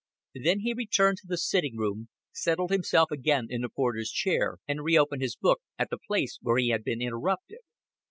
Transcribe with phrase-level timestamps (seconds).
[0.33, 4.83] Then he returned to the sitting room, settled himself again in the porter's chair, and
[4.83, 7.59] reopened his book at the place where he had been interrupted.